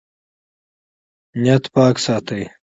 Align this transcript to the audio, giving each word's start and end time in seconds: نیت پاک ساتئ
نیت 1.41 1.63
پاک 1.73 1.95
ساتئ 2.05 2.43